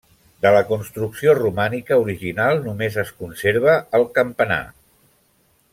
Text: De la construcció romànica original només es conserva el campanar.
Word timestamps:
De 0.43 0.51
la 0.53 0.61
construcció 0.69 1.35
romànica 1.39 1.99
original 2.05 2.63
només 2.69 2.99
es 3.05 3.13
conserva 3.21 3.77
el 3.99 4.07
campanar. 4.19 4.63